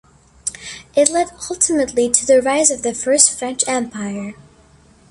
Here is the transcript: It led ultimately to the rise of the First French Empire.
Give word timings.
It 0.95 1.11
led 1.11 1.27
ultimately 1.51 2.09
to 2.09 2.25
the 2.25 2.41
rise 2.41 2.71
of 2.71 2.81
the 2.81 2.95
First 2.95 3.37
French 3.37 3.63
Empire. 3.67 4.33